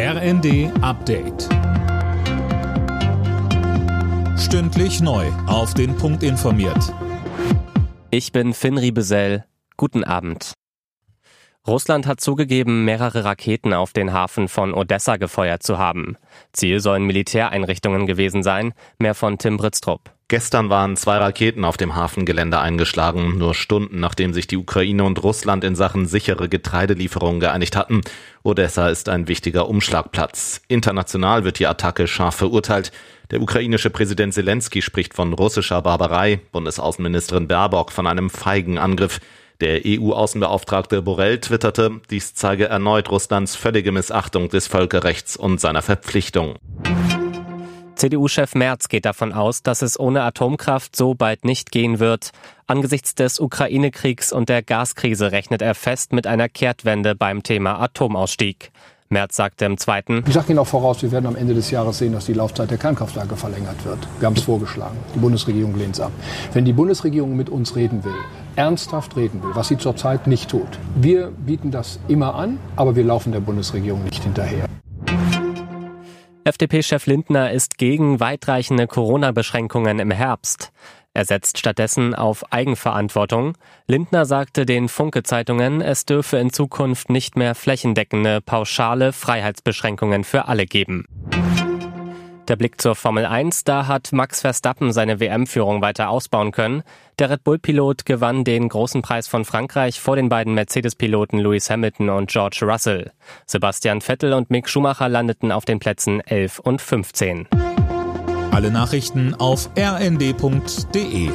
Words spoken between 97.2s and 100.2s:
Red Bull-Pilot gewann den großen Preis von Frankreich vor